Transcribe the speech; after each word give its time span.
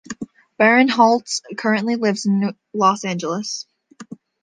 Barinholtz 0.59 1.41
currently 1.59 1.95
lives 1.95 2.25
in 2.25 2.55
Los 2.73 3.05
Angeles. 3.05 3.67